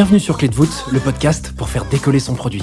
Bienvenue 0.00 0.18
sur 0.18 0.38
Clé 0.38 0.48
de 0.48 0.54
voûte, 0.54 0.86
le 0.90 0.98
podcast 0.98 1.52
pour 1.54 1.68
faire 1.68 1.84
décoller 1.84 2.20
son 2.20 2.32
produit. 2.32 2.62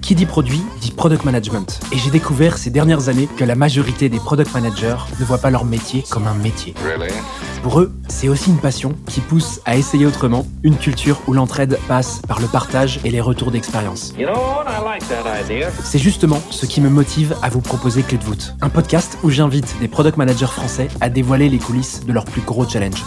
Qui 0.00 0.14
dit 0.14 0.24
produit 0.24 0.62
dit 0.80 0.90
product 0.90 1.26
management. 1.26 1.80
Et 1.92 1.98
j'ai 1.98 2.10
découvert 2.10 2.56
ces 2.56 2.70
dernières 2.70 3.10
années 3.10 3.28
que 3.36 3.44
la 3.44 3.56
majorité 3.56 4.08
des 4.08 4.16
product 4.16 4.54
managers 4.54 4.96
ne 5.20 5.24
voient 5.26 5.36
pas 5.36 5.50
leur 5.50 5.66
métier 5.66 6.02
comme 6.08 6.26
un 6.26 6.32
métier. 6.32 6.72
Pour 7.62 7.78
eux, 7.78 7.92
c'est 8.08 8.28
aussi 8.28 8.50
une 8.50 8.58
passion 8.58 8.96
qui 9.06 9.20
pousse 9.20 9.60
à 9.64 9.76
essayer 9.76 10.04
autrement, 10.04 10.46
une 10.64 10.76
culture 10.76 11.22
où 11.28 11.32
l'entraide 11.32 11.78
passe 11.86 12.20
par 12.26 12.40
le 12.40 12.48
partage 12.48 12.98
et 13.04 13.10
les 13.10 13.20
retours 13.20 13.52
d'expérience. 13.52 14.12
C'est 15.84 16.00
justement 16.00 16.40
ce 16.50 16.66
qui 16.66 16.80
me 16.80 16.88
motive 16.88 17.36
à 17.40 17.50
vous 17.50 17.60
proposer 17.60 18.02
Clé 18.02 18.18
de 18.18 18.24
voûte, 18.24 18.54
un 18.60 18.68
podcast 18.68 19.16
où 19.22 19.30
j'invite 19.30 19.76
des 19.80 19.86
product 19.86 20.16
managers 20.16 20.46
français 20.46 20.88
à 21.00 21.08
dévoiler 21.08 21.48
les 21.48 21.58
coulisses 21.58 22.04
de 22.04 22.12
leurs 22.12 22.24
plus 22.24 22.42
gros 22.42 22.68
challenges. 22.68 23.04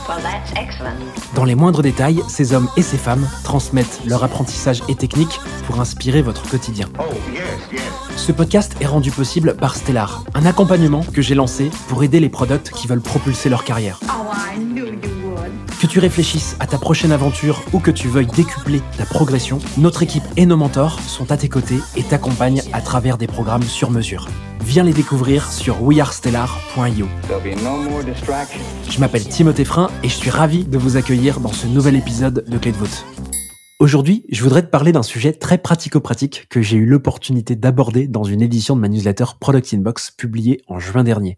Dans 1.36 1.44
les 1.44 1.56
moindres 1.56 1.82
détails, 1.82 2.22
ces 2.30 2.54
hommes 2.54 2.70
et 2.78 2.82
ces 2.82 2.98
femmes 2.98 3.28
transmettent 3.44 4.00
leur 4.06 4.24
apprentissage 4.24 4.82
et 4.88 4.96
techniques 4.96 5.42
pour 5.68 5.82
inspirer 5.82 6.22
votre 6.22 6.50
quotidien. 6.50 6.88
Ce 8.16 8.32
podcast 8.32 8.78
est 8.80 8.88
rendu 8.88 9.12
possible 9.12 9.56
par 9.58 9.76
Stellar, 9.76 10.24
un 10.34 10.46
accompagnement 10.46 11.04
que 11.04 11.22
j'ai 11.22 11.36
lancé 11.36 11.70
pour 11.90 12.04
aider 12.04 12.22
les 12.22 12.30
products 12.30 12.72
qui 12.72 12.88
veulent 12.88 13.02
propulser 13.02 13.50
leur 13.50 13.66
carrière. 13.66 14.00
Que 15.86 15.90
tu 15.92 16.00
réfléchisses 16.00 16.56
à 16.60 16.66
ta 16.66 16.80
prochaine 16.80 17.12
aventure 17.12 17.62
ou 17.72 17.80
que 17.80 17.92
tu 17.92 18.08
veuilles 18.08 18.26
décupler 18.26 18.82
ta 18.98 19.06
progression, 19.06 19.60
notre 19.78 20.02
équipe 20.02 20.24
et 20.36 20.48
nos 20.48 20.58
mentors 20.58 21.00
sont 21.02 21.32
à 21.32 21.38
tes 21.38 21.48
côtés 21.48 21.78
et 21.96 22.02
t'accompagnent 22.02 22.64
à 22.74 22.82
travers 22.82 23.20
des 23.20 23.28
programmes 23.28 23.62
sur 23.62 23.92
mesure. 23.92 24.28
Viens 24.62 24.84
les 24.84 24.94
découvrir 24.94 25.52
sur 25.52 25.84
wearestellar.io. 25.84 27.08
Je 28.90 29.00
m'appelle 29.00 29.28
Timothée 29.28 29.64
Frein 29.64 29.92
et 30.02 30.10
je 30.10 30.16
suis 30.16 30.32
ravi 30.32 30.64
de 30.64 30.80
vous 30.80 30.98
accueillir 30.98 31.40
dans 31.40 31.54
ce 31.54 31.68
nouvel 31.68 31.96
épisode 31.96 32.44
de 32.48 32.58
Clé 32.58 32.72
de 32.72 32.78
voûte. 32.78 33.06
Aujourd'hui, 33.78 34.26
je 34.32 34.42
voudrais 34.42 34.64
te 34.64 34.72
parler 34.72 34.92
d'un 34.92 35.04
sujet 35.04 35.34
très 35.34 35.60
pratico-pratique 35.60 36.48
que 36.50 36.64
j'ai 36.64 36.78
eu 36.78 36.88
l'opportunité 36.88 37.56
d'aborder 37.56 38.08
dans 38.08 38.24
une 38.24 38.42
édition 38.42 38.76
de 38.76 38.82
ma 38.82 38.88
newsletter 38.88 39.26
Product 39.40 39.72
Inbox 39.72 40.10
publiée 40.10 40.62
en 40.68 40.80
juin 40.80 41.04
dernier. 41.04 41.38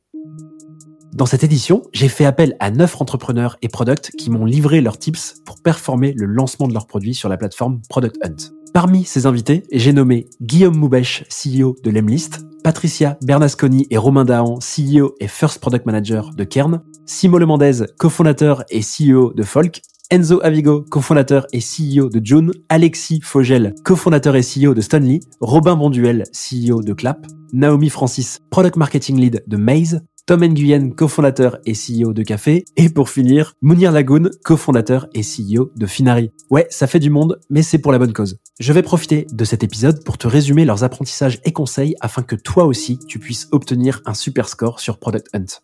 Dans 1.14 1.26
cette 1.26 1.44
édition, 1.44 1.84
j'ai 1.94 2.10
fait 2.10 2.26
appel 2.26 2.56
à 2.60 2.70
9 2.70 3.02
entrepreneurs 3.02 3.58
et 3.62 3.70
products 3.70 4.12
qui 4.18 4.30
m'ont 4.30 4.46
livré 4.46 4.82
leurs 4.82 5.00
tips 5.00 5.42
pour 5.46 5.62
performer 5.62 6.14
le 6.14 6.26
lancement 6.26 6.68
de 6.68 6.74
leurs 6.74 6.88
produits 6.88 7.16
sur 7.16 7.30
la 7.30 7.38
plateforme 7.38 7.82
Product 7.90 8.18
Hunt. 8.24 8.54
Parmi 8.74 9.06
ces 9.06 9.26
invités, 9.26 9.64
j'ai 9.72 9.94
nommé 9.94 10.28
Guillaume 10.42 10.78
Moubèche, 10.78 11.24
CEO 11.30 11.76
de 11.84 11.90
Lemlist, 11.90 12.46
Patricia 12.64 13.18
Bernasconi 13.24 13.88
et 13.90 13.98
Romain 13.98 14.26
Dahan, 14.26 14.60
CEO 14.60 15.16
et 15.20 15.28
First 15.28 15.60
Product 15.60 15.86
Manager 15.86 16.32
de 16.36 16.44
Kern, 16.44 16.82
Simon 17.06 17.38
Le 17.38 17.46
Mendez, 17.46 17.86
cofondateur 17.98 18.64
et 18.70 18.82
CEO 18.82 19.34
de 19.34 19.44
Folk, 19.44 19.82
Enzo 20.10 20.40
Avigo, 20.44 20.84
cofondateur 20.90 21.48
et 21.54 21.60
CEO 21.60 22.10
de 22.10 22.22
June, 22.24 22.52
Alexis 22.70 23.22
Fogel, 23.22 23.74
cofondateur 23.84 24.36
et 24.36 24.42
CEO 24.42 24.74
de 24.74 24.82
Stanley, 24.82 25.22
Robin 25.40 25.76
Bonduel, 25.76 26.24
CEO 26.34 26.82
de 26.82 26.94
Clap, 26.94 27.26
Naomi 27.54 27.90
Francis, 27.90 28.40
Product 28.50 28.76
Marketing 28.76 29.20
Lead 29.20 29.44
de 29.48 29.58
Maze, 29.58 30.02
Tom 30.28 30.44
Nguyen, 30.46 30.92
cofondateur 30.94 31.58
et 31.66 31.72
CEO 31.72 32.12
de 32.12 32.22
Café, 32.22 32.66
et 32.76 32.90
pour 32.90 33.10
finir, 33.10 33.54
Mounir 33.62 33.94
Lagoun, 33.94 34.30
cofondateur 34.44 35.08
et 35.14 35.22
CEO 35.22 35.72
de 35.78 35.86
Finari. 35.86 36.32
Ouais, 36.50 36.68
ça 36.70 36.86
fait 36.86 37.00
du 37.00 37.10
monde, 37.10 37.40
mais 37.50 37.62
c'est 37.62 37.78
pour 37.78 37.94
la 37.94 37.98
bonne 37.98 38.12
cause. 38.12 38.38
Je 38.60 38.74
vais 38.74 38.82
profiter 38.82 39.26
de 39.32 39.46
cet 39.46 39.64
épisode 39.64 40.04
pour 40.04 40.18
te 40.18 40.28
résumer 40.28 40.66
leurs 40.66 40.84
apprentissages 40.84 41.40
et 41.46 41.54
conseils 41.54 41.96
afin 42.02 42.24
que 42.24 42.36
toi 42.36 42.66
aussi 42.66 43.00
tu 43.08 43.20
puisses 43.20 43.48
obtenir 43.54 44.02
un 44.06 44.14
super 44.14 44.50
score 44.50 44.82
sur 44.82 45.00
Product 45.00 45.28
Hunt. 45.34 45.62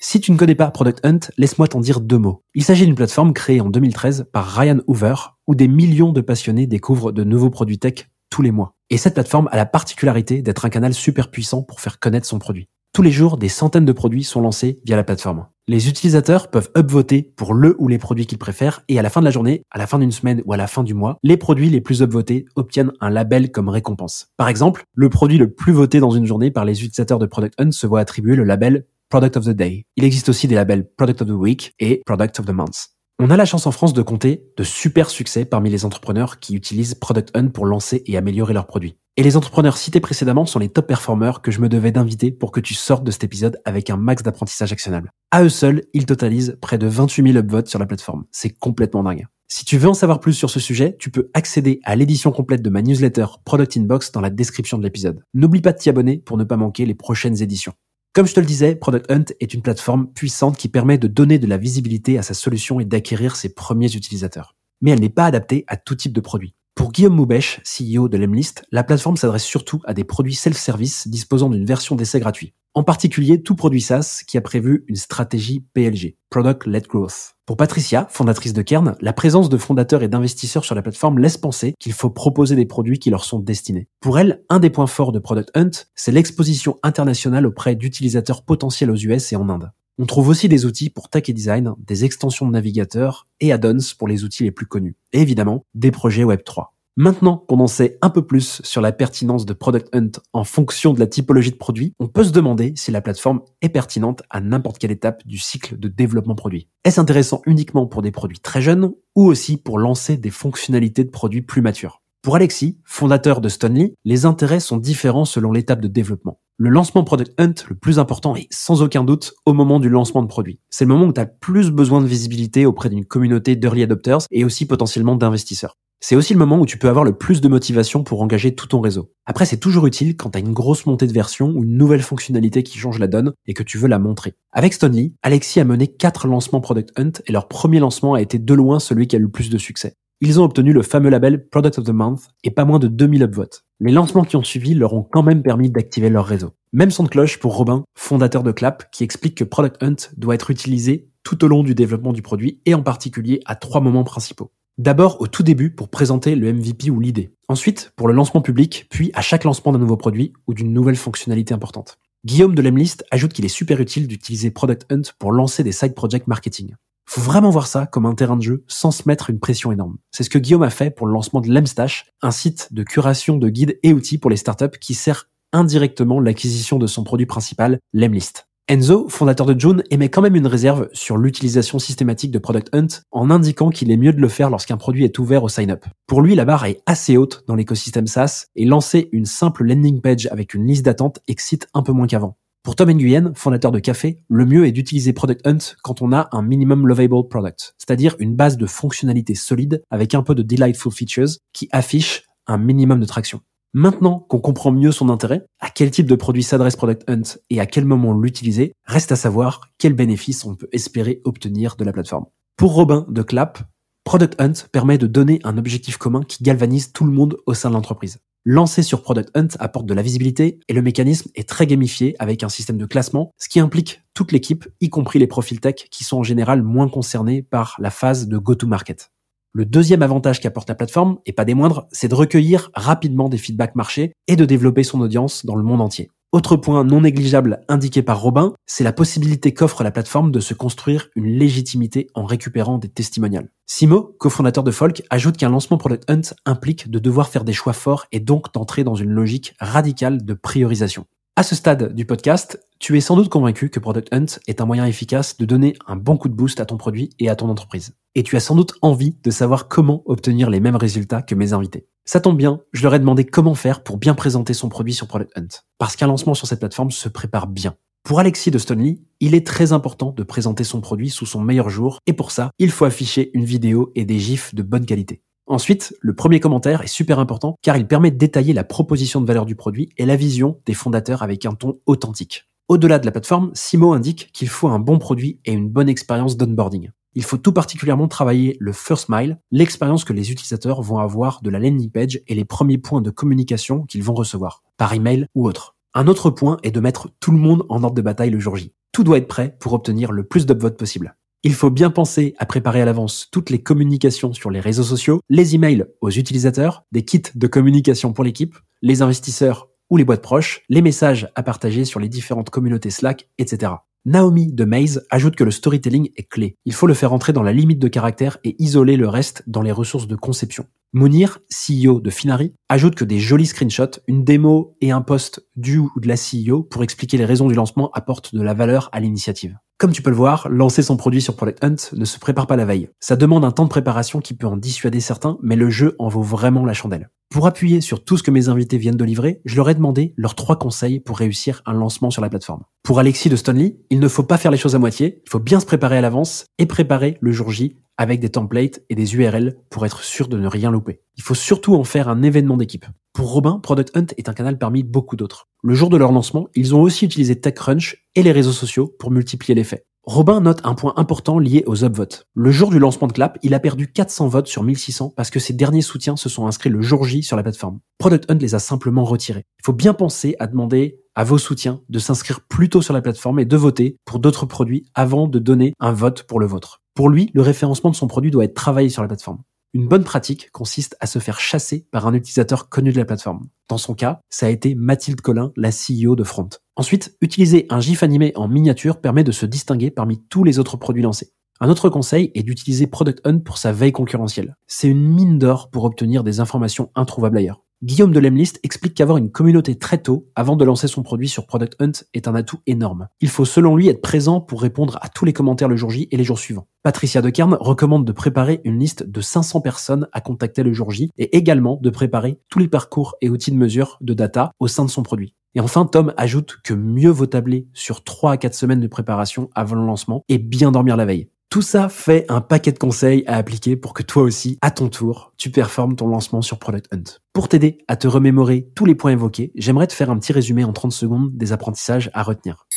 Si 0.00 0.18
tu 0.18 0.32
ne 0.32 0.38
connais 0.38 0.54
pas 0.54 0.70
Product 0.70 1.04
Hunt, 1.04 1.20
laisse-moi 1.36 1.68
t'en 1.68 1.80
dire 1.80 2.00
deux 2.00 2.16
mots. 2.16 2.40
Il 2.54 2.64
s'agit 2.64 2.86
d'une 2.86 2.94
plateforme 2.94 3.34
créée 3.34 3.60
en 3.60 3.68
2013 3.68 4.28
par 4.32 4.46
Ryan 4.46 4.78
Hoover, 4.86 5.16
où 5.46 5.54
des 5.54 5.68
millions 5.68 6.12
de 6.12 6.22
passionnés 6.22 6.66
découvrent 6.66 7.12
de 7.12 7.24
nouveaux 7.24 7.50
produits 7.50 7.78
tech 7.78 8.08
les 8.42 8.50
mois. 8.50 8.74
Et 8.90 8.96
cette 8.96 9.14
plateforme 9.14 9.48
a 9.52 9.56
la 9.56 9.66
particularité 9.66 10.42
d'être 10.42 10.64
un 10.64 10.70
canal 10.70 10.94
super 10.94 11.30
puissant 11.30 11.62
pour 11.62 11.80
faire 11.80 11.98
connaître 11.98 12.26
son 12.26 12.38
produit. 12.38 12.68
Tous 12.94 13.02
les 13.02 13.10
jours, 13.10 13.36
des 13.36 13.48
centaines 13.48 13.84
de 13.84 13.92
produits 13.92 14.24
sont 14.24 14.40
lancés 14.40 14.80
via 14.84 14.96
la 14.96 15.04
plateforme. 15.04 15.46
Les 15.68 15.88
utilisateurs 15.88 16.48
peuvent 16.48 16.70
upvoter 16.76 17.22
pour 17.36 17.52
le 17.52 17.76
ou 17.78 17.86
les 17.86 17.98
produits 17.98 18.26
qu'ils 18.26 18.38
préfèrent 18.38 18.82
et 18.88 18.98
à 18.98 19.02
la 19.02 19.10
fin 19.10 19.20
de 19.20 19.26
la 19.26 19.30
journée, 19.30 19.62
à 19.70 19.78
la 19.78 19.86
fin 19.86 19.98
d'une 19.98 20.10
semaine 20.10 20.42
ou 20.46 20.52
à 20.54 20.56
la 20.56 20.66
fin 20.66 20.82
du 20.82 20.94
mois, 20.94 21.18
les 21.22 21.36
produits 21.36 21.68
les 21.68 21.82
plus 21.82 22.00
upvotés 22.00 22.46
obtiennent 22.56 22.92
un 23.00 23.10
label 23.10 23.52
comme 23.52 23.68
récompense. 23.68 24.28
Par 24.38 24.48
exemple, 24.48 24.84
le 24.94 25.10
produit 25.10 25.36
le 25.36 25.52
plus 25.52 25.72
voté 25.72 26.00
dans 26.00 26.10
une 26.10 26.24
journée 26.24 26.50
par 26.50 26.64
les 26.64 26.78
utilisateurs 26.78 27.18
de 27.18 27.26
Product 27.26 27.54
Hunt 27.60 27.70
se 27.70 27.86
voit 27.86 28.00
attribuer 28.00 28.34
le 28.34 28.44
label 28.44 28.86
Product 29.10 29.36
of 29.36 29.44
the 29.44 29.50
Day. 29.50 29.84
Il 29.96 30.04
existe 30.04 30.30
aussi 30.30 30.48
des 30.48 30.54
labels 30.54 30.88
Product 30.96 31.22
of 31.22 31.28
the 31.28 31.32
Week 31.32 31.74
et 31.78 32.02
Product 32.04 32.40
of 32.40 32.46
the 32.46 32.52
Month. 32.52 32.88
On 33.20 33.30
a 33.30 33.36
la 33.36 33.44
chance 33.44 33.66
en 33.66 33.72
France 33.72 33.94
de 33.94 34.02
compter 34.02 34.44
de 34.56 34.62
super 34.62 35.10
succès 35.10 35.44
parmi 35.44 35.70
les 35.70 35.84
entrepreneurs 35.84 36.38
qui 36.38 36.54
utilisent 36.54 36.94
Product 36.94 37.36
Hunt 37.36 37.48
pour 37.48 37.66
lancer 37.66 38.04
et 38.06 38.16
améliorer 38.16 38.54
leurs 38.54 38.68
produits. 38.68 38.96
Et 39.16 39.24
les 39.24 39.36
entrepreneurs 39.36 39.76
cités 39.76 39.98
précédemment 39.98 40.46
sont 40.46 40.60
les 40.60 40.68
top 40.68 40.86
performers 40.86 41.42
que 41.42 41.50
je 41.50 41.60
me 41.60 41.68
devais 41.68 41.90
d'inviter 41.90 42.30
pour 42.30 42.52
que 42.52 42.60
tu 42.60 42.74
sortes 42.74 43.02
de 43.02 43.10
cet 43.10 43.24
épisode 43.24 43.60
avec 43.64 43.90
un 43.90 43.96
max 43.96 44.22
d'apprentissage 44.22 44.72
actionnable. 44.72 45.10
À 45.32 45.42
eux 45.42 45.48
seuls, 45.48 45.82
ils 45.94 46.06
totalisent 46.06 46.56
près 46.60 46.78
de 46.78 46.86
28 46.86 47.32
000 47.32 47.44
upvotes 47.44 47.66
sur 47.66 47.80
la 47.80 47.86
plateforme. 47.86 48.24
C'est 48.30 48.56
complètement 48.56 49.02
dingue. 49.02 49.26
Si 49.48 49.64
tu 49.64 49.78
veux 49.78 49.88
en 49.88 49.94
savoir 49.94 50.20
plus 50.20 50.34
sur 50.34 50.48
ce 50.48 50.60
sujet, 50.60 50.94
tu 51.00 51.10
peux 51.10 51.28
accéder 51.34 51.80
à 51.82 51.96
l'édition 51.96 52.30
complète 52.30 52.62
de 52.62 52.70
ma 52.70 52.82
newsletter 52.82 53.26
Product 53.44 53.78
Inbox 53.78 54.12
dans 54.12 54.20
la 54.20 54.30
description 54.30 54.78
de 54.78 54.84
l'épisode. 54.84 55.24
N'oublie 55.34 55.60
pas 55.60 55.72
de 55.72 55.78
t'y 55.78 55.88
abonner 55.88 56.18
pour 56.18 56.36
ne 56.36 56.44
pas 56.44 56.56
manquer 56.56 56.86
les 56.86 56.94
prochaines 56.94 57.42
éditions. 57.42 57.72
Comme 58.14 58.26
je 58.26 58.34
te 58.34 58.40
le 58.40 58.46
disais, 58.46 58.74
Product 58.74 59.10
Hunt 59.10 59.24
est 59.38 59.54
une 59.54 59.62
plateforme 59.62 60.10
puissante 60.12 60.56
qui 60.56 60.68
permet 60.68 60.98
de 60.98 61.06
donner 61.06 61.38
de 61.38 61.46
la 61.46 61.56
visibilité 61.56 62.18
à 62.18 62.22
sa 62.22 62.34
solution 62.34 62.80
et 62.80 62.84
d'acquérir 62.84 63.36
ses 63.36 63.54
premiers 63.54 63.94
utilisateurs. 63.94 64.56
Mais 64.80 64.90
elle 64.90 65.00
n'est 65.00 65.08
pas 65.08 65.26
adaptée 65.26 65.64
à 65.66 65.76
tout 65.76 65.94
type 65.94 66.12
de 66.12 66.20
produit. 66.20 66.54
Pour 66.78 66.92
Guillaume 66.92 67.16
Moubèche, 67.16 67.60
CEO 67.64 68.08
de 68.08 68.16
Lemlist, 68.16 68.62
la 68.70 68.84
plateforme 68.84 69.16
s'adresse 69.16 69.42
surtout 69.42 69.80
à 69.84 69.94
des 69.94 70.04
produits 70.04 70.36
self-service 70.36 71.08
disposant 71.08 71.50
d'une 71.50 71.64
version 71.64 71.96
d'essai 71.96 72.20
gratuit. 72.20 72.54
En 72.72 72.84
particulier, 72.84 73.42
tout 73.42 73.56
produit 73.56 73.80
SaaS 73.80 74.22
qui 74.24 74.38
a 74.38 74.40
prévu 74.40 74.84
une 74.86 74.94
stratégie 74.94 75.66
PLG, 75.74 76.14
Product 76.30 76.66
Led 76.66 76.86
Growth. 76.86 77.34
Pour 77.46 77.56
Patricia, 77.56 78.06
fondatrice 78.10 78.52
de 78.52 78.62
Kern, 78.62 78.94
la 79.00 79.12
présence 79.12 79.48
de 79.48 79.56
fondateurs 79.56 80.04
et 80.04 80.08
d'investisseurs 80.08 80.64
sur 80.64 80.76
la 80.76 80.82
plateforme 80.82 81.18
laisse 81.18 81.36
penser 81.36 81.74
qu'il 81.80 81.94
faut 81.94 82.10
proposer 82.10 82.54
des 82.54 82.64
produits 82.64 83.00
qui 83.00 83.10
leur 83.10 83.24
sont 83.24 83.40
destinés. 83.40 83.88
Pour 83.98 84.20
elle, 84.20 84.44
un 84.48 84.60
des 84.60 84.70
points 84.70 84.86
forts 84.86 85.10
de 85.10 85.18
Product 85.18 85.50
Hunt, 85.56 85.70
c'est 85.96 86.12
l'exposition 86.12 86.78
internationale 86.84 87.46
auprès 87.46 87.74
d'utilisateurs 87.74 88.44
potentiels 88.44 88.92
aux 88.92 88.96
US 88.96 89.32
et 89.32 89.36
en 89.36 89.48
Inde. 89.48 89.72
On 90.00 90.06
trouve 90.06 90.28
aussi 90.28 90.48
des 90.48 90.64
outils 90.64 90.90
pour 90.90 91.08
tech 91.08 91.24
design, 91.24 91.74
des 91.84 92.04
extensions 92.04 92.46
de 92.46 92.52
navigateurs 92.52 93.26
et 93.40 93.52
add-ons 93.52 93.96
pour 93.98 94.06
les 94.06 94.22
outils 94.22 94.44
les 94.44 94.52
plus 94.52 94.66
connus. 94.66 94.94
Et 95.12 95.20
évidemment, 95.20 95.64
des 95.74 95.90
projets 95.90 96.22
Web3. 96.22 96.66
Maintenant 96.96 97.36
qu'on 97.36 97.58
en 97.58 97.66
sait 97.66 97.98
un 98.00 98.08
peu 98.08 98.24
plus 98.24 98.62
sur 98.62 98.80
la 98.80 98.92
pertinence 98.92 99.44
de 99.44 99.52
Product 99.52 99.88
Hunt 99.92 100.12
en 100.32 100.44
fonction 100.44 100.92
de 100.92 101.00
la 101.00 101.08
typologie 101.08 101.50
de 101.50 101.56
produit, 101.56 101.94
on 101.98 102.06
peut 102.06 102.22
se 102.22 102.30
demander 102.30 102.74
si 102.76 102.92
la 102.92 103.00
plateforme 103.00 103.40
est 103.60 103.68
pertinente 103.70 104.22
à 104.30 104.40
n'importe 104.40 104.78
quelle 104.78 104.92
étape 104.92 105.26
du 105.26 105.38
cycle 105.38 105.76
de 105.76 105.88
développement 105.88 106.36
produit. 106.36 106.68
Est-ce 106.84 107.00
intéressant 107.00 107.42
uniquement 107.46 107.86
pour 107.86 108.02
des 108.02 108.12
produits 108.12 108.38
très 108.38 108.62
jeunes 108.62 108.92
ou 109.16 109.26
aussi 109.26 109.56
pour 109.56 109.78
lancer 109.80 110.16
des 110.16 110.30
fonctionnalités 110.30 111.02
de 111.02 111.10
produits 111.10 111.42
plus 111.42 111.62
matures? 111.62 112.02
Pour 112.28 112.36
Alexis, 112.36 112.76
fondateur 112.84 113.40
de 113.40 113.48
Stonely, 113.48 113.94
les 114.04 114.26
intérêts 114.26 114.60
sont 114.60 114.76
différents 114.76 115.24
selon 115.24 115.50
l'étape 115.50 115.80
de 115.80 115.88
développement. 115.88 116.42
Le 116.58 116.68
lancement 116.68 117.02
Product 117.02 117.32
Hunt, 117.40 117.54
le 117.70 117.74
plus 117.74 117.98
important 117.98 118.36
est 118.36 118.48
sans 118.50 118.82
aucun 118.82 119.02
doute 119.02 119.32
au 119.46 119.54
moment 119.54 119.80
du 119.80 119.88
lancement 119.88 120.22
de 120.22 120.28
produit. 120.28 120.60
C'est 120.68 120.84
le 120.84 120.90
moment 120.90 121.06
où 121.06 121.12
tu 121.14 121.22
as 121.22 121.24
plus 121.24 121.70
besoin 121.70 122.02
de 122.02 122.06
visibilité 122.06 122.66
auprès 122.66 122.90
d'une 122.90 123.06
communauté 123.06 123.56
d'early 123.56 123.82
adopters 123.82 124.26
et 124.30 124.44
aussi 124.44 124.66
potentiellement 124.66 125.16
d'investisseurs. 125.16 125.78
C'est 126.00 126.16
aussi 126.16 126.34
le 126.34 126.38
moment 126.38 126.60
où 126.60 126.66
tu 126.66 126.76
peux 126.76 126.90
avoir 126.90 127.06
le 127.06 127.16
plus 127.16 127.40
de 127.40 127.48
motivation 127.48 128.04
pour 128.04 128.20
engager 128.20 128.54
tout 128.54 128.66
ton 128.66 128.82
réseau. 128.82 129.10
Après, 129.24 129.46
c'est 129.46 129.56
toujours 129.56 129.86
utile 129.86 130.14
quand 130.14 130.28
tu 130.28 130.36
as 130.36 130.42
une 130.42 130.52
grosse 130.52 130.84
montée 130.84 131.06
de 131.06 131.14
version 131.14 131.48
ou 131.56 131.64
une 131.64 131.78
nouvelle 131.78 132.02
fonctionnalité 132.02 132.62
qui 132.62 132.76
change 132.76 132.98
la 132.98 133.06
donne 133.06 133.32
et 133.46 133.54
que 133.54 133.62
tu 133.62 133.78
veux 133.78 133.88
la 133.88 133.98
montrer. 133.98 134.34
Avec 134.52 134.74
Stonely, 134.74 135.14
Alexis 135.22 135.60
a 135.60 135.64
mené 135.64 135.86
4 135.86 136.26
lancements 136.26 136.60
Product 136.60 136.90
Hunt 136.98 137.22
et 137.26 137.32
leur 137.32 137.48
premier 137.48 137.80
lancement 137.80 138.12
a 138.12 138.20
été 138.20 138.38
de 138.38 138.52
loin 138.52 138.80
celui 138.80 139.06
qui 139.06 139.16
a 139.16 139.18
eu 139.18 139.22
le 139.22 139.30
plus 139.30 139.48
de 139.48 139.56
succès. 139.56 139.94
Ils 140.20 140.40
ont 140.40 140.44
obtenu 140.44 140.72
le 140.72 140.82
fameux 140.82 141.10
label 141.10 141.48
Product 141.48 141.78
of 141.78 141.84
the 141.84 141.90
Month 141.90 142.22
et 142.42 142.50
pas 142.50 142.64
moins 142.64 142.80
de 142.80 142.88
2000 142.88 143.22
upvotes. 143.22 143.64
Les 143.78 143.92
lancements 143.92 144.24
qui 144.24 144.34
ont 144.34 144.42
suivi 144.42 144.74
leur 144.74 144.92
ont 144.92 145.04
quand 145.04 145.22
même 145.22 145.44
permis 145.44 145.70
d'activer 145.70 146.10
leur 146.10 146.26
réseau. 146.26 146.50
Même 146.72 146.90
son 146.90 147.04
de 147.04 147.08
cloche 147.08 147.38
pour 147.38 147.56
Robin, 147.56 147.84
fondateur 147.94 148.42
de 148.42 148.50
Clap, 148.50 148.90
qui 148.90 149.04
explique 149.04 149.36
que 149.36 149.44
Product 149.44 149.80
Hunt 149.80 150.10
doit 150.16 150.34
être 150.34 150.50
utilisé 150.50 151.08
tout 151.22 151.44
au 151.44 151.48
long 151.48 151.62
du 151.62 151.76
développement 151.76 152.12
du 152.12 152.22
produit 152.22 152.60
et 152.66 152.74
en 152.74 152.82
particulier 152.82 153.40
à 153.46 153.54
trois 153.54 153.80
moments 153.80 154.02
principaux. 154.02 154.50
D'abord 154.76 155.20
au 155.20 155.28
tout 155.28 155.44
début 155.44 155.70
pour 155.70 155.88
présenter 155.88 156.34
le 156.34 156.52
MVP 156.52 156.90
ou 156.90 156.98
l'idée. 156.98 157.32
Ensuite 157.46 157.92
pour 157.94 158.08
le 158.08 158.14
lancement 158.14 158.42
public, 158.42 158.88
puis 158.90 159.12
à 159.14 159.20
chaque 159.20 159.44
lancement 159.44 159.70
d'un 159.70 159.78
nouveau 159.78 159.96
produit 159.96 160.32
ou 160.48 160.54
d'une 160.54 160.72
nouvelle 160.72 160.96
fonctionnalité 160.96 161.54
importante. 161.54 161.98
Guillaume 162.24 162.56
de 162.56 162.62
Lemlist 162.62 163.04
ajoute 163.12 163.32
qu'il 163.32 163.44
est 163.44 163.48
super 163.48 163.80
utile 163.80 164.08
d'utiliser 164.08 164.50
Product 164.50 164.84
Hunt 164.90 165.12
pour 165.20 165.30
lancer 165.30 165.62
des 165.62 165.70
side 165.70 165.94
project 165.94 166.26
marketing. 166.26 166.74
Faut 167.08 167.22
vraiment 167.22 167.48
voir 167.48 167.66
ça 167.66 167.86
comme 167.86 168.04
un 168.04 168.14
terrain 168.14 168.36
de 168.36 168.42
jeu 168.42 168.64
sans 168.68 168.90
se 168.90 169.04
mettre 169.06 169.30
une 169.30 169.40
pression 169.40 169.72
énorme. 169.72 169.96
C'est 170.10 170.24
ce 170.24 170.28
que 170.28 170.38
Guillaume 170.38 170.62
a 170.62 170.68
fait 170.68 170.90
pour 170.90 171.06
le 171.06 171.14
lancement 171.14 171.40
de 171.40 171.48
Lemstash, 171.48 172.04
un 172.20 172.30
site 172.30 172.68
de 172.70 172.82
curation 172.82 173.38
de 173.38 173.48
guides 173.48 173.78
et 173.82 173.94
outils 173.94 174.18
pour 174.18 174.30
les 174.30 174.36
startups 174.36 174.78
qui 174.78 174.92
sert 174.92 175.30
indirectement 175.54 176.20
l'acquisition 176.20 176.78
de 176.78 176.86
son 176.86 177.04
produit 177.04 177.24
principal, 177.24 177.78
Lemlist. 177.94 178.46
Enzo, 178.68 179.08
fondateur 179.08 179.46
de 179.46 179.58
June, 179.58 179.82
émet 179.88 180.10
quand 180.10 180.20
même 180.20 180.36
une 180.36 180.46
réserve 180.46 180.90
sur 180.92 181.16
l'utilisation 181.16 181.78
systématique 181.78 182.30
de 182.30 182.38
Product 182.38 182.68
Hunt 182.74 183.00
en 183.10 183.30
indiquant 183.30 183.70
qu'il 183.70 183.90
est 183.90 183.96
mieux 183.96 184.12
de 184.12 184.20
le 184.20 184.28
faire 184.28 184.50
lorsqu'un 184.50 184.76
produit 184.76 185.06
est 185.06 185.18
ouvert 185.18 185.42
au 185.44 185.48
sign-up. 185.48 185.86
Pour 186.06 186.20
lui, 186.20 186.34
la 186.34 186.44
barre 186.44 186.66
est 186.66 186.82
assez 186.84 187.16
haute 187.16 187.42
dans 187.46 187.54
l'écosystème 187.54 188.06
SaaS 188.06 188.48
et 188.54 188.66
lancer 188.66 189.08
une 189.12 189.24
simple 189.24 189.64
landing 189.64 190.02
page 190.02 190.28
avec 190.30 190.52
une 190.52 190.66
liste 190.66 190.84
d'attente 190.84 191.20
excite 191.26 191.68
un 191.72 191.82
peu 191.82 191.92
moins 191.92 192.06
qu'avant. 192.06 192.36
Pour 192.62 192.76
Tom 192.76 192.90
Nguyen, 192.90 193.32
fondateur 193.34 193.72
de 193.72 193.78
Café, 193.78 194.22
le 194.28 194.44
mieux 194.44 194.66
est 194.66 194.72
d'utiliser 194.72 195.12
Product 195.12 195.46
Hunt 195.46 195.76
quand 195.82 196.02
on 196.02 196.12
a 196.12 196.28
un 196.32 196.42
minimum 196.42 196.86
lovable 196.86 197.28
product, 197.28 197.74
c'est-à-dire 197.78 198.14
une 198.18 198.36
base 198.36 198.56
de 198.56 198.66
fonctionnalités 198.66 199.34
solides 199.34 199.82
avec 199.90 200.14
un 200.14 200.22
peu 200.22 200.34
de 200.34 200.42
delightful 200.42 200.92
features 200.92 201.38
qui 201.52 201.68
affiche 201.72 202.24
un 202.46 202.58
minimum 202.58 203.00
de 203.00 203.06
traction. 203.06 203.40
Maintenant 203.74 204.18
qu'on 204.18 204.40
comprend 204.40 204.72
mieux 204.72 204.92
son 204.92 205.08
intérêt, 205.08 205.46
à 205.60 205.70
quel 205.70 205.90
type 205.90 206.06
de 206.06 206.14
produit 206.14 206.42
s'adresse 206.42 206.76
Product 206.76 207.08
Hunt 207.08 207.38
et 207.50 207.60
à 207.60 207.66
quel 207.66 207.84
moment 207.84 208.12
l'utiliser, 208.12 208.72
reste 208.84 209.12
à 209.12 209.16
savoir 209.16 209.60
quels 209.78 209.92
bénéfices 209.92 210.44
on 210.44 210.54
peut 210.54 210.68
espérer 210.72 211.20
obtenir 211.24 211.76
de 211.76 211.84
la 211.84 211.92
plateforme. 211.92 212.26
Pour 212.56 212.74
Robin 212.74 213.06
de 213.08 213.22
Clap, 213.22 213.60
Product 214.04 214.40
Hunt 214.40 214.68
permet 214.72 214.96
de 214.96 215.06
donner 215.06 215.38
un 215.44 215.58
objectif 215.58 215.98
commun 215.98 216.22
qui 216.22 216.42
galvanise 216.42 216.92
tout 216.92 217.04
le 217.04 217.12
monde 217.12 217.36
au 217.46 217.52
sein 217.52 217.68
de 217.68 217.74
l'entreprise. 217.74 218.20
Lancer 218.50 218.82
sur 218.82 219.02
Product 219.02 219.28
Hunt 219.36 219.48
apporte 219.58 219.84
de 219.84 219.92
la 219.92 220.00
visibilité 220.00 220.58
et 220.68 220.72
le 220.72 220.80
mécanisme 220.80 221.30
est 221.34 221.46
très 221.46 221.66
gamifié 221.66 222.16
avec 222.18 222.42
un 222.42 222.48
système 222.48 222.78
de 222.78 222.86
classement, 222.86 223.30
ce 223.36 223.46
qui 223.46 223.60
implique 223.60 224.00
toute 224.14 224.32
l'équipe, 224.32 224.66
y 224.80 224.88
compris 224.88 225.18
les 225.18 225.26
profils 225.26 225.60
tech 225.60 225.74
qui 225.90 226.02
sont 226.02 226.16
en 226.16 226.22
général 226.22 226.62
moins 226.62 226.88
concernés 226.88 227.42
par 227.42 227.76
la 227.78 227.90
phase 227.90 228.26
de 228.26 228.38
go-to-market. 228.38 229.10
Le 229.52 229.66
deuxième 229.66 230.00
avantage 230.00 230.40
qu'apporte 230.40 230.70
la 230.70 230.74
plateforme, 230.74 231.18
et 231.26 231.34
pas 231.34 231.44
des 231.44 231.52
moindres, 231.52 231.88
c'est 231.92 232.08
de 232.08 232.14
recueillir 232.14 232.70
rapidement 232.72 233.28
des 233.28 233.36
feedbacks 233.36 233.74
marché 233.74 234.14
et 234.28 234.36
de 234.36 234.46
développer 234.46 234.82
son 234.82 235.02
audience 235.02 235.44
dans 235.44 235.54
le 235.54 235.62
monde 235.62 235.82
entier. 235.82 236.10
Autre 236.30 236.56
point 236.56 236.84
non 236.84 237.00
négligeable 237.00 237.60
indiqué 237.68 238.02
par 238.02 238.20
Robin, 238.20 238.52
c'est 238.66 238.84
la 238.84 238.92
possibilité 238.92 239.54
qu'offre 239.54 239.82
la 239.82 239.90
plateforme 239.90 240.30
de 240.30 240.40
se 240.40 240.52
construire 240.52 241.08
une 241.16 241.24
légitimité 241.24 242.08
en 242.14 242.26
récupérant 242.26 242.76
des 242.76 242.90
testimonials. 242.90 243.48
Simo, 243.64 244.14
cofondateur 244.18 244.62
de 244.62 244.70
Folk, 244.70 245.02
ajoute 245.08 245.38
qu'un 245.38 245.48
lancement 245.48 245.78
Product 245.78 246.04
Hunt 246.10 246.34
implique 246.44 246.90
de 246.90 246.98
devoir 246.98 247.30
faire 247.30 247.44
des 247.44 247.54
choix 247.54 247.72
forts 247.72 248.04
et 248.12 248.20
donc 248.20 248.52
d'entrer 248.52 248.84
dans 248.84 248.94
une 248.94 249.08
logique 249.08 249.54
radicale 249.58 250.22
de 250.22 250.34
priorisation. 250.34 251.06
À 251.38 251.44
ce 251.44 251.54
stade 251.54 251.94
du 251.94 252.04
podcast, 252.04 252.60
tu 252.80 252.98
es 252.98 253.00
sans 253.00 253.14
doute 253.14 253.28
convaincu 253.28 253.70
que 253.70 253.78
Product 253.78 254.12
Hunt 254.12 254.40
est 254.48 254.60
un 254.60 254.64
moyen 254.64 254.86
efficace 254.86 255.36
de 255.36 255.44
donner 255.44 255.74
un 255.86 255.94
bon 255.94 256.16
coup 256.16 256.28
de 256.28 256.34
boost 256.34 256.58
à 256.58 256.66
ton 256.66 256.76
produit 256.76 257.10
et 257.20 257.28
à 257.28 257.36
ton 257.36 257.48
entreprise. 257.48 257.94
Et 258.16 258.24
tu 258.24 258.34
as 258.34 258.40
sans 258.40 258.56
doute 258.56 258.74
envie 258.82 259.16
de 259.22 259.30
savoir 259.30 259.68
comment 259.68 260.02
obtenir 260.06 260.50
les 260.50 260.58
mêmes 260.58 260.74
résultats 260.74 261.22
que 261.22 261.36
mes 261.36 261.52
invités. 261.52 261.86
Ça 262.04 262.18
tombe 262.18 262.36
bien, 262.36 262.60
je 262.72 262.82
leur 262.82 262.92
ai 262.92 262.98
demandé 262.98 263.24
comment 263.24 263.54
faire 263.54 263.84
pour 263.84 263.98
bien 263.98 264.14
présenter 264.14 264.52
son 264.52 264.68
produit 264.68 264.94
sur 264.94 265.06
Product 265.06 265.30
Hunt. 265.38 265.62
Parce 265.78 265.94
qu'un 265.94 266.08
lancement 266.08 266.34
sur 266.34 266.48
cette 266.48 266.58
plateforme 266.58 266.90
se 266.90 267.08
prépare 267.08 267.46
bien. 267.46 267.76
Pour 268.02 268.18
Alexis 268.18 268.50
de 268.50 268.58
Stonely, 268.58 269.00
il 269.20 269.36
est 269.36 269.46
très 269.46 269.72
important 269.72 270.10
de 270.10 270.24
présenter 270.24 270.64
son 270.64 270.80
produit 270.80 271.08
sous 271.08 271.26
son 271.26 271.40
meilleur 271.40 271.70
jour 271.70 272.00
et 272.08 272.14
pour 272.14 272.32
ça, 272.32 272.50
il 272.58 272.72
faut 272.72 272.84
afficher 272.84 273.30
une 273.34 273.44
vidéo 273.44 273.92
et 273.94 274.04
des 274.04 274.18
gifs 274.18 274.56
de 274.56 274.64
bonne 274.64 274.86
qualité. 274.86 275.22
Ensuite, 275.50 275.96
le 276.02 276.14
premier 276.14 276.40
commentaire 276.40 276.82
est 276.82 276.88
super 276.88 277.18
important 277.18 277.56
car 277.62 277.78
il 277.78 277.86
permet 277.86 278.10
de 278.10 278.18
détailler 278.18 278.52
la 278.52 278.64
proposition 278.64 279.22
de 279.22 279.26
valeur 279.26 279.46
du 279.46 279.54
produit 279.54 279.88
et 279.96 280.04
la 280.04 280.14
vision 280.14 280.60
des 280.66 280.74
fondateurs 280.74 281.22
avec 281.22 281.46
un 281.46 281.54
ton 281.54 281.78
authentique. 281.86 282.50
Au-delà 282.68 282.98
de 282.98 283.06
la 283.06 283.12
plateforme, 283.12 283.50
Simo 283.54 283.94
indique 283.94 284.30
qu'il 284.34 284.50
faut 284.50 284.68
un 284.68 284.78
bon 284.78 284.98
produit 284.98 285.40
et 285.46 285.52
une 285.52 285.70
bonne 285.70 285.88
expérience 285.88 286.36
d'onboarding. 286.36 286.90
Il 287.14 287.24
faut 287.24 287.38
tout 287.38 287.54
particulièrement 287.54 288.08
travailler 288.08 288.58
le 288.60 288.72
first 288.72 289.08
mile, 289.08 289.38
l'expérience 289.50 290.04
que 290.04 290.12
les 290.12 290.30
utilisateurs 290.30 290.82
vont 290.82 290.98
avoir 290.98 291.40
de 291.40 291.48
la 291.48 291.58
landing 291.58 291.90
page 291.90 292.20
et 292.26 292.34
les 292.34 292.44
premiers 292.44 292.76
points 292.76 293.00
de 293.00 293.08
communication 293.08 293.84
qu'ils 293.86 294.02
vont 294.02 294.12
recevoir, 294.12 294.62
par 294.76 294.92
email 294.92 295.28
ou 295.34 295.48
autre. 295.48 295.76
Un 295.94 296.08
autre 296.08 296.28
point 296.28 296.58
est 296.62 296.72
de 296.72 296.80
mettre 296.80 297.08
tout 297.20 297.32
le 297.32 297.38
monde 297.38 297.64
en 297.70 297.82
ordre 297.82 297.96
de 297.96 298.02
bataille 298.02 298.28
le 298.28 298.38
jour 298.38 298.56
J. 298.56 298.74
Tout 298.92 299.02
doit 299.02 299.16
être 299.16 299.28
prêt 299.28 299.56
pour 299.58 299.72
obtenir 299.72 300.12
le 300.12 300.24
plus 300.24 300.44
d'upvotes 300.44 300.76
possible. 300.76 301.16
Il 301.44 301.54
faut 301.54 301.70
bien 301.70 301.90
penser 301.90 302.34
à 302.38 302.46
préparer 302.46 302.82
à 302.82 302.84
l'avance 302.84 303.28
toutes 303.30 303.50
les 303.50 303.62
communications 303.62 304.32
sur 304.32 304.50
les 304.50 304.58
réseaux 304.58 304.82
sociaux, 304.82 305.20
les 305.28 305.54
emails 305.54 305.86
aux 306.00 306.10
utilisateurs, 306.10 306.84
des 306.90 307.04
kits 307.04 307.22
de 307.32 307.46
communication 307.46 308.12
pour 308.12 308.24
l'équipe, 308.24 308.56
les 308.82 309.02
investisseurs 309.02 309.68
ou 309.88 309.96
les 309.96 310.04
boîtes 310.04 310.20
proches, 310.20 310.62
les 310.68 310.82
messages 310.82 311.28
à 311.36 311.44
partager 311.44 311.84
sur 311.84 312.00
les 312.00 312.08
différentes 312.08 312.50
communautés 312.50 312.90
Slack, 312.90 313.28
etc. 313.38 313.72
Naomi 314.04 314.52
de 314.52 314.64
Maze 314.64 315.06
ajoute 315.10 315.36
que 315.36 315.44
le 315.44 315.52
storytelling 315.52 316.10
est 316.16 316.28
clé. 316.28 316.56
Il 316.64 316.72
faut 316.72 316.88
le 316.88 316.94
faire 316.94 317.12
entrer 317.12 317.32
dans 317.32 317.44
la 317.44 317.52
limite 317.52 317.78
de 317.78 317.88
caractère 317.88 318.38
et 318.42 318.56
isoler 318.58 318.96
le 318.96 319.08
reste 319.08 319.44
dans 319.46 319.62
les 319.62 319.72
ressources 319.72 320.08
de 320.08 320.16
conception. 320.16 320.66
Mounir, 320.94 321.40
CEO 321.50 322.00
de 322.00 322.08
Finari, 322.08 322.54
ajoute 322.70 322.94
que 322.94 323.04
des 323.04 323.18
jolis 323.18 323.44
screenshots, 323.44 324.00
une 324.06 324.24
démo 324.24 324.74
et 324.80 324.90
un 324.90 325.02
post 325.02 325.46
du 325.54 325.76
ou 325.76 325.90
de 326.00 326.08
la 326.08 326.14
CEO 326.14 326.62
pour 326.62 326.82
expliquer 326.82 327.18
les 327.18 327.26
raisons 327.26 327.46
du 327.46 327.54
lancement 327.54 327.90
apportent 327.92 328.34
de 328.34 328.40
la 328.40 328.54
valeur 328.54 328.88
à 328.92 329.00
l'initiative. 329.00 329.58
Comme 329.76 329.92
tu 329.92 330.00
peux 330.00 330.08
le 330.08 330.16
voir, 330.16 330.48
lancer 330.48 330.82
son 330.82 330.96
produit 330.96 331.20
sur 331.20 331.36
Product 331.36 331.62
Hunt 331.62 331.76
ne 331.92 332.06
se 332.06 332.18
prépare 332.18 332.46
pas 332.46 332.56
la 332.56 332.64
veille. 332.64 332.88
Ça 333.00 333.16
demande 333.16 333.44
un 333.44 333.50
temps 333.50 333.64
de 333.64 333.68
préparation 333.68 334.20
qui 334.20 334.32
peut 334.32 334.46
en 334.46 334.56
dissuader 334.56 335.00
certains, 335.00 335.36
mais 335.42 335.56
le 335.56 335.68
jeu 335.68 335.94
en 335.98 336.08
vaut 336.08 336.22
vraiment 336.22 336.64
la 336.64 336.72
chandelle. 336.72 337.10
Pour 337.30 337.46
appuyer 337.46 337.82
sur 337.82 338.02
tout 338.02 338.16
ce 338.16 338.22
que 338.22 338.30
mes 338.30 338.48
invités 338.48 338.78
viennent 338.78 338.96
de 338.96 339.04
livrer, 339.04 339.42
je 339.44 339.54
leur 339.56 339.68
ai 339.68 339.74
demandé 339.74 340.14
leurs 340.16 340.34
trois 340.34 340.58
conseils 340.58 340.98
pour 340.98 341.18
réussir 341.18 341.60
un 341.66 341.74
lancement 341.74 342.10
sur 342.10 342.22
la 342.22 342.30
plateforme. 342.30 342.62
Pour 342.82 342.98
Alexis 343.00 343.28
de 343.28 343.36
Stonely, 343.36 343.76
il 343.90 344.00
ne 344.00 344.08
faut 344.08 344.22
pas 344.22 344.38
faire 344.38 344.50
les 344.50 344.56
choses 344.56 344.74
à 344.74 344.78
moitié, 344.78 345.20
il 345.26 345.28
faut 345.28 345.38
bien 345.38 345.60
se 345.60 345.66
préparer 345.66 345.98
à 345.98 346.00
l'avance 346.00 346.46
et 346.56 346.64
préparer 346.64 347.18
le 347.20 347.30
jour 347.30 347.50
J 347.50 347.76
avec 347.98 348.20
des 348.20 348.30
templates 348.30 348.80
et 348.88 348.94
des 348.94 349.14
URL 349.14 349.58
pour 349.68 349.84
être 349.84 350.02
sûr 350.02 350.28
de 350.28 350.38
ne 350.38 350.46
rien 350.46 350.70
louper. 350.70 351.02
Il 351.16 351.22
faut 351.22 351.34
surtout 351.34 351.74
en 351.74 351.84
faire 351.84 352.08
un 352.08 352.22
événement 352.22 352.56
d'équipe. 352.56 352.86
Pour 353.12 353.32
Robin, 353.32 353.58
Product 353.62 353.94
Hunt 353.94 354.06
est 354.16 354.28
un 354.30 354.32
canal 354.32 354.56
parmi 354.56 354.82
beaucoup 354.82 355.16
d'autres. 355.16 355.48
Le 355.62 355.74
jour 355.74 355.90
de 355.90 355.96
leur 355.98 356.12
lancement, 356.12 356.48
ils 356.54 356.74
ont 356.74 356.80
aussi 356.80 357.04
utilisé 357.04 357.38
TechCrunch 357.38 358.06
et 358.14 358.22
les 358.22 358.32
réseaux 358.32 358.52
sociaux 358.52 358.94
pour 358.98 359.10
multiplier 359.10 359.54
l'effet. 359.54 359.84
Robin 360.08 360.40
note 360.40 360.62
un 360.64 360.72
point 360.72 360.94
important 360.96 361.38
lié 361.38 361.64
aux 361.66 361.84
upvotes. 361.84 362.26
Le 362.32 362.50
jour 362.50 362.70
du 362.70 362.78
lancement 362.78 363.08
de 363.08 363.12
Clap, 363.12 363.38
il 363.42 363.52
a 363.52 363.60
perdu 363.60 363.92
400 363.92 364.28
votes 364.28 364.46
sur 364.46 364.62
1600 364.62 365.12
parce 365.14 365.28
que 365.28 365.38
ses 365.38 365.52
derniers 365.52 365.82
soutiens 365.82 366.16
se 366.16 366.30
sont 366.30 366.46
inscrits 366.46 366.70
le 366.70 366.80
jour 366.80 367.04
J 367.04 367.22
sur 367.22 367.36
la 367.36 367.42
plateforme. 367.42 367.80
Product 367.98 368.24
Hunt 368.30 368.38
les 368.38 368.54
a 368.54 368.58
simplement 368.58 369.04
retirés. 369.04 369.44
Il 369.60 369.66
faut 369.66 369.74
bien 369.74 369.92
penser 369.92 370.34
à 370.38 370.46
demander 370.46 371.02
à 371.14 371.24
vos 371.24 371.36
soutiens 371.36 371.82
de 371.90 371.98
s'inscrire 371.98 372.40
plus 372.40 372.70
tôt 372.70 372.80
sur 372.80 372.94
la 372.94 373.02
plateforme 373.02 373.38
et 373.38 373.44
de 373.44 373.56
voter 373.58 373.98
pour 374.06 374.18
d'autres 374.18 374.46
produits 374.46 374.86
avant 374.94 375.28
de 375.28 375.38
donner 375.38 375.74
un 375.78 375.92
vote 375.92 376.22
pour 376.22 376.40
le 376.40 376.46
vôtre. 376.46 376.80
Pour 376.94 377.10
lui, 377.10 377.30
le 377.34 377.42
référencement 377.42 377.90
de 377.90 377.94
son 377.94 378.06
produit 378.06 378.30
doit 378.30 378.44
être 378.44 378.54
travaillé 378.54 378.88
sur 378.88 379.02
la 379.02 379.08
plateforme. 379.08 379.42
Une 379.74 379.86
bonne 379.86 380.04
pratique 380.04 380.50
consiste 380.52 380.96
à 381.00 381.06
se 381.06 381.18
faire 381.18 381.38
chasser 381.38 381.86
par 381.90 382.06
un 382.06 382.14
utilisateur 382.14 382.70
connu 382.70 382.92
de 382.92 382.96
la 382.96 383.04
plateforme. 383.04 383.48
Dans 383.68 383.76
son 383.76 383.92
cas, 383.94 384.20
ça 384.30 384.46
a 384.46 384.48
été 384.48 384.74
Mathilde 384.74 385.20
Collin, 385.20 385.52
la 385.56 385.68
CEO 385.68 386.16
de 386.16 386.24
Front. 386.24 386.48
Ensuite, 386.78 387.16
utiliser 387.20 387.66
un 387.70 387.80
GIF 387.80 388.04
animé 388.04 388.32
en 388.36 388.46
miniature 388.46 389.00
permet 389.00 389.24
de 389.24 389.32
se 389.32 389.46
distinguer 389.46 389.90
parmi 389.90 390.22
tous 390.28 390.44
les 390.44 390.60
autres 390.60 390.76
produits 390.76 391.02
lancés. 391.02 391.32
Un 391.58 391.70
autre 391.70 391.88
conseil 391.88 392.30
est 392.36 392.44
d'utiliser 392.44 392.86
Product 392.86 393.20
Hunt 393.26 393.40
pour 393.40 393.58
sa 393.58 393.72
veille 393.72 393.90
concurrentielle. 393.90 394.56
C'est 394.68 394.86
une 394.86 395.02
mine 395.02 395.40
d'or 395.40 395.70
pour 395.70 395.82
obtenir 395.82 396.22
des 396.22 396.38
informations 396.38 396.92
introuvables 396.94 397.38
ailleurs. 397.38 397.64
Guillaume 397.82 398.12
de 398.12 398.20
Lemlist 398.20 398.60
explique 398.62 398.94
qu'avoir 398.94 399.18
une 399.18 399.32
communauté 399.32 399.76
très 399.76 399.98
tôt, 399.98 400.28
avant 400.36 400.54
de 400.54 400.64
lancer 400.64 400.86
son 400.86 401.02
produit 401.02 401.28
sur 401.28 401.46
Product 401.46 401.74
Hunt, 401.80 402.04
est 402.14 402.28
un 402.28 402.36
atout 402.36 402.58
énorme. 402.68 403.08
Il 403.20 403.28
faut 403.28 403.44
selon 403.44 403.74
lui 403.74 403.88
être 403.88 404.00
présent 404.00 404.40
pour 404.40 404.62
répondre 404.62 404.98
à 405.00 405.08
tous 405.08 405.24
les 405.24 405.32
commentaires 405.32 405.68
le 405.68 405.76
jour 405.76 405.90
J 405.90 406.06
et 406.12 406.16
les 406.16 406.24
jours 406.24 406.38
suivants. 406.38 406.68
Patricia 406.84 407.22
Decarne 407.22 407.56
recommande 407.58 408.04
de 408.04 408.12
préparer 408.12 408.60
une 408.62 408.78
liste 408.78 409.02
de 409.02 409.20
500 409.20 409.62
personnes 409.62 410.06
à 410.12 410.20
contacter 410.20 410.62
le 410.62 410.72
jour 410.72 410.92
J 410.92 411.10
et 411.18 411.36
également 411.36 411.76
de 411.82 411.90
préparer 411.90 412.38
tous 412.48 412.60
les 412.60 412.68
parcours 412.68 413.16
et 413.20 413.30
outils 413.30 413.50
de 413.50 413.56
mesure 413.56 413.98
de 414.00 414.14
data 414.14 414.52
au 414.60 414.68
sein 414.68 414.84
de 414.84 414.90
son 414.90 415.02
produit. 415.02 415.34
Et 415.58 415.60
enfin, 415.60 415.86
Tom 415.86 416.14
ajoute 416.16 416.58
que 416.62 416.72
mieux 416.72 417.10
vaut 417.10 417.26
tabler 417.26 417.66
sur 417.74 418.04
3 418.04 418.30
à 418.30 418.36
4 418.36 418.54
semaines 418.54 418.78
de 418.78 418.86
préparation 418.86 419.50
avant 419.56 419.74
le 419.74 419.84
lancement 419.84 420.22
et 420.28 420.38
bien 420.38 420.70
dormir 420.70 420.96
la 420.96 421.04
veille. 421.04 421.30
Tout 421.50 421.62
ça 421.62 421.88
fait 421.88 422.24
un 422.28 422.40
paquet 422.40 422.70
de 422.70 422.78
conseils 422.78 423.24
à 423.26 423.34
appliquer 423.34 423.74
pour 423.74 423.92
que 423.92 424.04
toi 424.04 424.22
aussi, 424.22 424.56
à 424.62 424.70
ton 424.70 424.88
tour, 424.88 425.32
tu 425.36 425.50
performes 425.50 425.96
ton 425.96 426.06
lancement 426.06 426.42
sur 426.42 426.60
Product 426.60 426.86
Hunt. 426.94 427.18
Pour 427.32 427.48
t'aider 427.48 427.78
à 427.88 427.96
te 427.96 428.06
remémorer 428.06 428.70
tous 428.76 428.84
les 428.84 428.94
points 428.94 429.10
évoqués, 429.10 429.50
j'aimerais 429.56 429.88
te 429.88 429.94
faire 429.94 430.10
un 430.10 430.18
petit 430.20 430.32
résumé 430.32 430.62
en 430.62 430.72
30 430.72 430.92
secondes 430.92 431.36
des 431.36 431.50
apprentissages 431.50 432.08
à 432.14 432.22
retenir. 432.22 432.68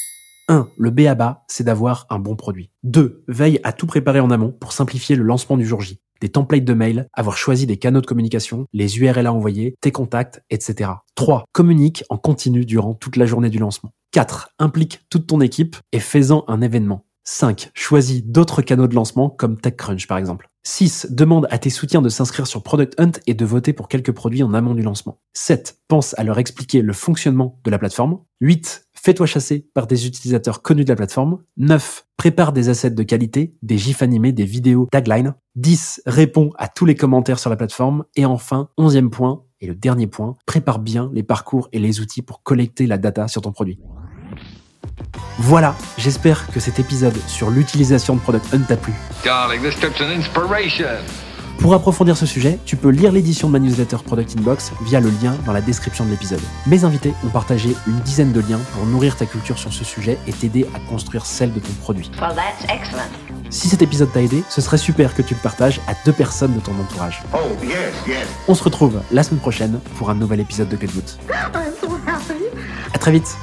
1. 0.48 0.68
Le 0.76 0.90
B 0.90 1.02
à 1.02 1.14
bas, 1.14 1.44
c'est 1.48 1.64
d'avoir 1.64 2.08
un 2.10 2.18
bon 2.18 2.36
produit. 2.36 2.72
2. 2.82 3.26
Veille 3.28 3.60
à 3.64 3.74
tout 3.74 3.86
préparer 3.86 4.22
en 4.22 4.32
amont 4.32 4.54
pour 4.60 4.74
simplifier 4.74 5.16
le 5.16 5.24
lancement 5.24 5.56
du 5.56 5.68
jour 5.68 5.82
J. 5.82 6.00
Des 6.22 6.30
templates 6.30 6.66
de 6.66 6.74
mail, 6.76 7.08
avoir 7.14 7.36
choisi 7.36 7.66
des 7.66 7.78
canaux 7.78 8.00
de 8.00 8.06
communication, 8.06 8.68
les 8.74 9.00
URL 9.00 9.26
à 9.26 9.34
envoyer, 9.34 9.76
tes 9.82 9.92
contacts, 9.92 10.44
etc. 10.52 10.92
3. 11.16 11.46
Communique 11.52 12.04
en 12.10 12.18
continu 12.18 12.64
durant 12.64 12.94
toute 12.94 13.18
la 13.18 13.26
journée 13.26 13.50
du 13.50 13.58
lancement. 13.58 13.92
4. 14.12 14.50
Implique 14.60 15.02
toute 15.10 15.26
ton 15.26 15.42
équipe 15.42 15.78
et 15.92 16.00
fais-en 16.00 16.46
un 16.48 16.62
événement. 16.62 17.06
5. 17.24 17.72
Choisis 17.74 18.24
d'autres 18.24 18.62
canaux 18.62 18.88
de 18.88 18.96
lancement 18.96 19.30
comme 19.30 19.60
TechCrunch 19.60 20.08
par 20.08 20.20
exemple. 20.20 20.50
6. 20.64 21.08
Demande 21.10 21.48
à 21.50 21.58
tes 21.58 21.70
soutiens 21.72 22.02
de 22.02 22.10
s'inscrire 22.10 22.46
sur 22.46 22.62
Product 22.62 23.00
Hunt 23.00 23.14
et 23.26 23.34
de 23.34 23.46
voter 23.46 23.74
pour 23.74 23.88
quelques 23.88 24.12
produits 24.12 24.44
en 24.44 24.54
amont 24.54 24.76
du 24.76 24.84
lancement. 24.84 25.20
7. 25.34 25.80
Pense 25.88 26.18
à 26.20 26.24
leur 26.24 26.38
expliquer 26.38 26.82
le 26.82 26.94
fonctionnement 26.94 27.60
de 27.64 27.72
la 27.72 27.80
plateforme. 27.80 28.20
8. 28.42 28.86
Fais-toi 29.04 29.26
chasser 29.26 29.66
par 29.74 29.88
des 29.88 30.06
utilisateurs 30.06 30.62
connus 30.62 30.84
de 30.84 30.90
la 30.90 30.96
plateforme. 30.96 31.40
9. 31.58 32.06
Prépare 32.18 32.54
des 32.54 32.70
assets 32.70 32.92
de 32.92 33.02
qualité, 33.02 33.56
des 33.64 33.80
gifs 33.80 34.04
animés, 34.04 34.32
des 34.32 34.46
vidéos, 34.46 34.88
tagline. 34.92 35.34
10. 35.56 36.04
Réponds 36.06 36.52
à 36.56 36.68
tous 36.68 36.86
les 36.86 36.94
commentaires 36.94 37.40
sur 37.40 37.50
la 37.50 37.56
plateforme. 37.56 38.04
Et 38.16 38.26
enfin, 38.26 38.70
onzième 38.78 39.10
point, 39.10 39.42
et 39.60 39.66
le 39.66 39.74
dernier 39.74 40.06
point, 40.06 40.38
prépare 40.46 40.78
bien 40.78 41.10
les 41.16 41.24
parcours 41.24 41.68
et 41.72 41.80
les 41.80 42.00
outils 42.00 42.22
pour 42.22 42.44
collecter 42.44 42.86
la 42.86 43.00
data 43.00 43.28
sur 43.28 43.42
ton 43.42 43.52
produit. 43.52 43.80
Voilà, 45.40 45.76
j'espère 45.98 46.46
que 46.52 46.60
cet 46.60 46.78
épisode 46.78 47.18
sur 47.26 47.50
l'utilisation 47.50 48.16
de 48.16 48.22
Product 48.22 48.54
Hunt 48.54 48.66
t'a 48.68 48.78
plu. 48.78 48.94
Pour 51.62 51.76
approfondir 51.76 52.18
ce 52.18 52.26
sujet, 52.26 52.58
tu 52.66 52.76
peux 52.76 52.90
lire 52.90 53.12
l'édition 53.12 53.48
de 53.48 53.54
ma 53.54 53.60
newsletter 53.60 53.98
Product 54.04 54.36
Inbox 54.36 54.72
via 54.82 55.00
le 55.00 55.12
lien 55.22 55.36
dans 55.46 55.54
la 55.54 55.62
description 55.62 56.04
de 56.04 56.10
l'épisode. 56.10 56.42
Mes 56.66 56.86
invités 56.86 57.14
ont 57.24 57.30
partagé 57.30 57.76
une 57.86 58.00
dizaine 58.00 58.32
de 58.32 58.40
liens 58.40 58.60
pour 58.74 58.84
nourrir 58.88 59.16
ta 59.16 59.28
culture 59.28 59.60
sur 59.60 59.72
ce 59.72 59.84
sujet 59.84 60.18
et 60.26 60.34
t'aider 60.34 60.66
à 60.74 60.80
construire 60.90 61.24
celle 61.24 61.54
de 61.54 61.60
ton 61.60 61.72
produit. 61.74 62.10
Well, 62.20 62.36
that's 62.36 62.64
excellent. 62.64 63.12
Si 63.52 63.68
cet 63.68 63.84
épisode 63.84 64.12
t'a 64.12 64.24
aidé, 64.24 64.44
ce 64.50 64.60
serait 64.60 64.80
super 64.80 65.14
que 65.14 65.22
tu 65.22 65.36
le 65.36 65.40
partages 65.40 65.80
à 65.88 65.94
deux 66.04 66.14
personnes 66.14 66.56
de 66.56 66.60
ton 66.62 66.72
entourage. 66.82 67.22
Oh, 67.32 67.38
yes, 67.64 67.94
yes. 68.08 68.26
On 68.48 68.56
se 68.56 68.64
retrouve 68.64 69.00
la 69.12 69.22
semaine 69.22 69.42
prochaine 69.42 69.80
pour 70.00 70.10
un 70.10 70.16
nouvel 70.16 70.40
épisode 70.40 70.70
de 70.70 70.76
Code 70.78 70.92
Boot. 70.94 71.20
I'm 71.30 71.74
so 71.80 71.92
happy. 72.08 72.42
À 72.92 72.98
très 72.98 73.12
vite 73.12 73.38